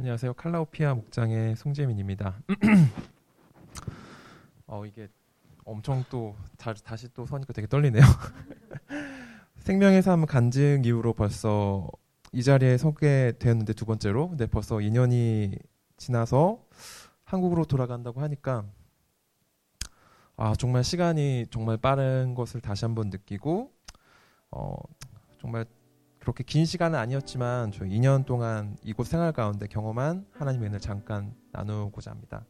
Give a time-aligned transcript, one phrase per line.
[0.00, 0.32] 안녕하세요.
[0.32, 2.40] 칼라오피아 목장의 송재민입니다.
[4.66, 5.08] 어 이게
[5.66, 8.00] 엄청 또 다, 다시 또 서니까 되게 떨리네요.
[9.60, 11.86] 생명의 삶 간증 이후로 벌써
[12.32, 15.58] 이 자리에 서게 되었는데 두 번째로 근데 벌써 2년이
[15.98, 16.64] 지나서
[17.24, 18.64] 한국으로 돌아간다고 하니까
[20.38, 23.70] 아 정말 시간이 정말 빠른 것을 다시 한번 느끼고
[24.50, 24.76] 어
[25.38, 25.66] 정말
[26.20, 32.10] 그렇게 긴 시간은 아니었지만 저 2년 동안 이곳 생활 가운데 경험한 하나님의 은혜를 잠깐 나누고자
[32.10, 32.44] 합니다.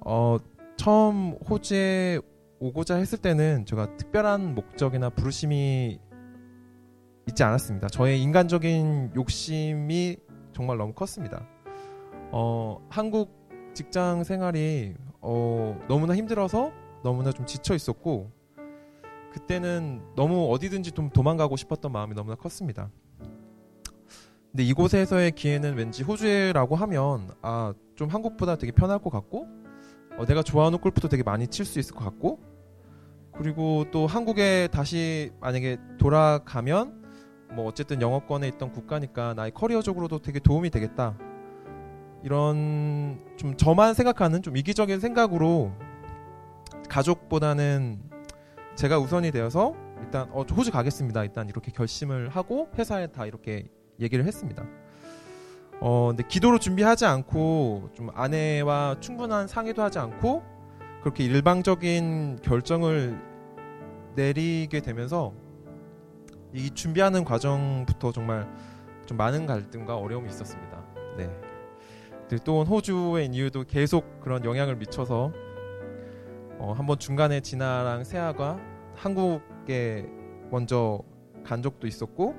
[0.00, 0.36] 어
[0.76, 2.20] 처음 호주에
[2.58, 6.00] 오고자 했을 때는 제가 특별한 목적이나 부르심이
[7.28, 7.88] 있지 않았습니다.
[7.88, 10.16] 저의 인간적인 욕심이
[10.52, 11.46] 정말 너무 컸습니다.
[12.30, 13.32] 어, 한국
[13.74, 16.72] 직장 생활이 어, 너무나 힘들어서
[17.02, 18.30] 너무나 좀 지쳐 있었고
[19.34, 22.90] 그때는 너무 어디든지 좀 도망가고 싶었던 마음이 너무나 컸습니다.
[24.50, 29.46] 근데 이곳에서의 기회는 왠지 호주라고 하면 아 좀 한국보다 되게 편할 것 같고
[30.18, 32.40] 어, 내가 좋아하는 골프도 되게 많이 칠 수 있을 것 같고
[33.36, 37.02] 그리고 또 한국에 다시 만약에 돌아가면
[37.52, 41.16] 뭐 어쨌든 영어권에 있던 국가니까 나의 커리어적으로도 되게 도움이 되겠다.
[42.22, 45.72] 이런 좀 저만 생각하는 좀 이기적인 생각으로
[46.88, 48.00] 가족보다는
[48.76, 51.22] 제가 우선이 되어서 일단 어, 호주 가겠습니다.
[51.24, 53.68] 일단 이렇게 결심을 하고 회사에 다 이렇게
[54.00, 54.64] 얘기를 했습니다.
[55.80, 60.42] 어, 근데 기도로 준비하지 않고 좀 아내와 충분한 상의도 하지 않고
[61.02, 63.20] 그렇게 일방적인 결정을
[64.14, 65.32] 내리게 되면서
[66.52, 68.48] 이 준비하는 과정부터 정말
[69.06, 70.84] 좀 많은 갈등과 어려움이 있었습니다.
[71.16, 71.30] 네.
[72.44, 75.32] 또 호주의 이유도 계속 그런 영향을 미쳐서
[76.64, 78.58] 어, 한번 중간에 진아랑 세아가
[78.94, 80.08] 한국에
[80.50, 81.02] 먼저
[81.44, 82.34] 간 적도 있었고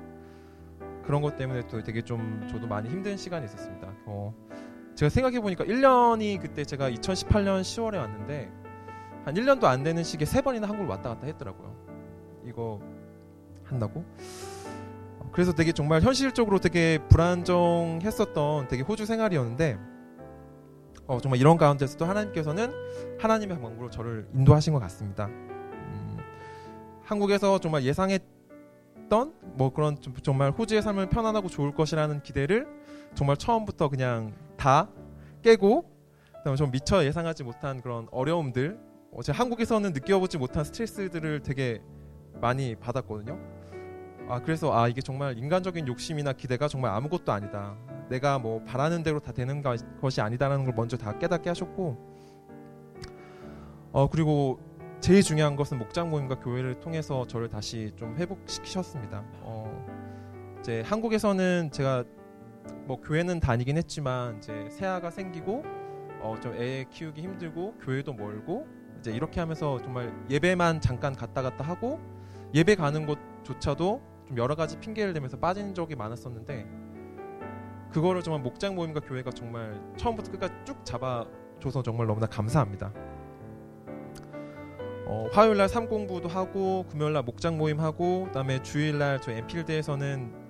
[1.04, 3.88] 그런 것 때문에 또 되게 좀 저도 많이 힘든 시간이 있었습니다.
[4.06, 4.34] 어,
[4.96, 8.50] 제가 생각해 보니까 1년이 그때 제가 2018년 10월에 왔는데
[9.24, 11.72] 한 1년도 안 되는 시기에 세 번이나 한국을 왔다 갔다 했더라고요.
[12.44, 12.80] 이거
[13.62, 14.04] 한다고?
[15.30, 19.78] 그래서 되게 정말 현실적으로 되게 불안정했었던 되게 호주 생활이었는데
[21.06, 22.72] 어, 정말 이런 가운데서도 하나님께서는
[23.18, 25.26] 하나님의 방법으로 저를 인도하신 것 같습니다.
[25.26, 26.18] 음,
[27.04, 32.66] 한국에서 정말 예상했던 뭐 그런 좀 정말 호주의 삶을 편안하고 좋을 것이라는 기대를
[33.14, 34.88] 정말 처음부터 그냥 다
[35.42, 35.90] 깨고
[36.38, 38.78] 그다음에 좀 미처 예상하지 못한 그런 어려움들
[39.12, 41.80] 어, 제가 한국에서는 느껴보지 못한 스트레스들을 되게
[42.40, 43.55] 많이 받았거든요.
[44.28, 47.76] 아 그래서 아 이게 정말 인간적인 욕심이나 기대가 정말 아무것도 아니다.
[48.08, 49.62] 내가 뭐 바라는 대로 다 되는
[50.00, 51.96] 것이 아니다라는 걸 먼저 다 깨닫게 하셨고
[53.92, 54.58] 어 그리고
[55.00, 59.24] 제일 중요한 것은 목장 모임과 교회를 통해서 저를 다시 좀 회복시키셨습니다.
[59.42, 59.86] 어
[60.60, 62.04] 이제 한국에서는 제가
[62.86, 65.62] 뭐 교회는 다니긴 했지만 이제 새아가 생기고
[66.22, 68.66] 어 좀 애 키우기 힘들고 교회도 멀고
[68.98, 72.00] 이제 이렇게 하면서 정말 예배만 잠깐 갔다 갔다 하고
[72.54, 76.66] 예배 가는 곳조차도 좀 여러 가지 핑계를 대면서 빠진 적이 많았었는데
[77.90, 82.92] 그거를 정말 목장 모임과 교회가 정말 처음부터 끝까지 쭉 잡아줘서 정말 너무나 감사합니다.
[85.08, 90.46] 어, 화요일 날 삼공부도 하고 금요일 날 목장 모임 하고 그다음에 주일 날저 엔필드에서는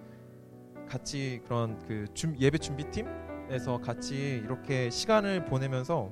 [0.88, 6.10] 같이 그런 그 준, 예배 준비팀에서 같이 이렇게 시간을 보내면서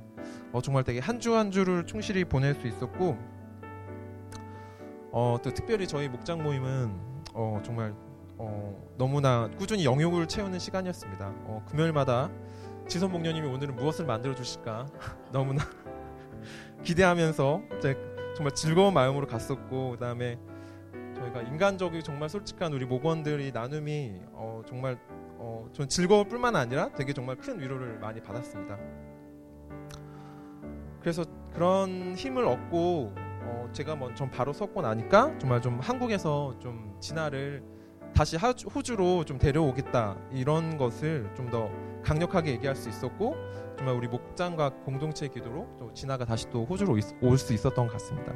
[0.53, 3.17] 어, 정말 되게 한 주 한 주를 충실히 보낼 수 있었고
[5.11, 7.93] 어, 또 특별히 저희 목장 모임은 어, 정말
[8.39, 11.27] 어, 너무나 꾸준히 영역을 채우는 시간이었습니다.
[11.45, 12.31] 어, 금요일마다
[12.87, 14.87] 지선 목녀님이 오늘은 무엇을 만들어 주실까
[15.33, 15.65] 너무나
[16.84, 17.62] 기대하면서
[18.37, 20.39] 정말 즐거운 마음으로 갔었고 그다음에
[21.17, 24.99] 저희가 인간적이 정말 솔직한 우리 목원들이 나눔이 어, 정말
[25.39, 28.78] 어, 전 즐거울 뿐만 아니라 되게 정말 큰 위로를 많이 받았습니다.
[31.00, 37.62] 그래서 그런 힘을 얻고 어, 제가 먼저 바로 섰고 나니까 정말 좀 한국에서 좀 진화를
[38.15, 41.69] 다시 호주로 좀 데려오겠다 이런 것을 좀 더
[42.05, 43.35] 강력하게 얘기할 수 있었고
[43.79, 48.32] 정말 우리 목장과 공동체 기도로 또 진아가 다시 또 호주로 올 수 있었던 것 같습니다.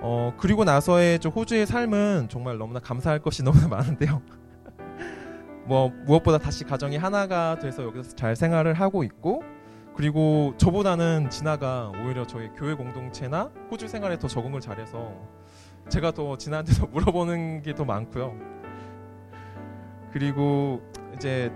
[0.00, 4.22] 어 그리고 나서의 좀 호주의 삶은 정말 너무나 감사할 것이 너무나 많은데요.
[5.66, 9.42] 뭐 무엇보다 다시 가정이 하나가 돼서 여기서 잘 생활을 하고 있고
[9.98, 15.12] 그리고 저보다는 진아가 오히려 저희 교회 공동체나 호주 생활에 더 적응을 잘해서
[15.88, 18.32] 제가 더 진아한테 서 물어보는 게 더 많고요.
[20.12, 20.80] 그리고
[21.16, 21.50] 이제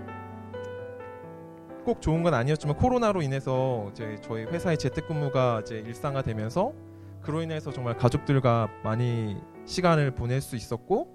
[1.85, 6.73] 꼭 좋은 건 아니었지만 코로나로 인해서 이제 저희 회사의 재택근무가 이제 일상화되면서
[7.21, 11.07] 그로 인해서 정말 가족들과 많이 시간을 보낼 수 있었고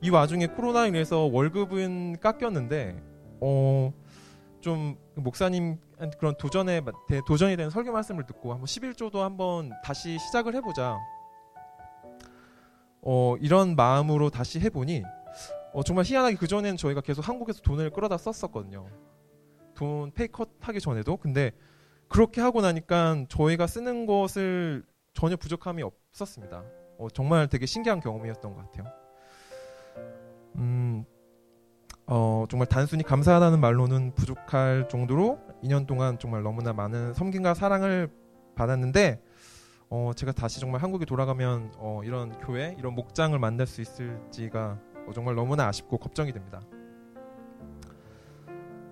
[0.00, 3.02] 이 와중에 코로나 인해서 월급은 깎였는데
[3.42, 3.92] 어.
[4.60, 5.78] 좀 목사님
[6.18, 6.82] 그런 도전에
[7.26, 10.98] 도전이 되는 설교 말씀을 듣고 한번 11조도 한번 다시 시작을 해보자.
[13.02, 15.02] 어, 이런 마음으로 다시 해보니
[15.72, 18.88] 어, 정말 희한하게 그 전에는 저희가 계속 한국에서 돈을 끌어다 썼었거든요.
[19.74, 21.52] 돈 페이컷 하기 전에도 근데
[22.08, 24.84] 그렇게 하고 나니까 저희가 쓰는 것을
[25.14, 26.64] 전혀 부족함이 없었습니다.
[26.98, 28.92] 어, 정말 되게 신기한 경험이었던 것 같아요.
[30.56, 31.04] 음,
[32.10, 38.08] 어, 정말 단순히 감사하다는 말로는 부족할 정도로 2년 동안 정말 너무나 많은 섬김과 사랑을
[38.54, 39.20] 받았는데
[39.90, 45.12] 어, 제가 다시 정말 한국에 돌아가면 어, 이런 교회, 이런 목장을 만날 수 있을지가 어,
[45.14, 46.62] 정말 너무나 아쉽고 걱정이 됩니다.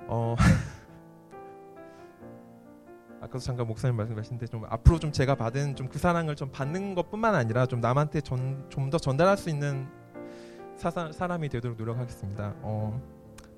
[0.09, 0.37] 어,
[3.23, 7.35] 아까도 잠깐 목사님 말씀하신데 좀 앞으로 좀 제가 받은 좀 그 사랑을 좀 받는 것뿐만
[7.35, 9.89] 아니라 좀 남한테 좀 더 전달할 수 있는
[10.77, 12.55] 사사, 사람이 되도록 노력하겠습니다.
[12.63, 13.01] 어,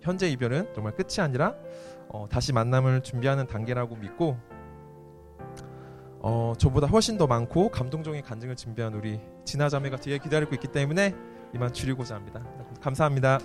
[0.01, 1.55] 현재 이별은 정말 끝이 아니라
[2.09, 4.37] 어, 다시 만남을 준비하는 단계라고 믿고
[6.21, 11.15] 어, 저보다 훨씬 더 많고 감동적인 간증을 준비한 우리 진아 자매가 뒤에 기다리고 있기 때문에
[11.55, 12.43] 이만 줄이고자 합니다.
[12.81, 13.39] 감사합니다.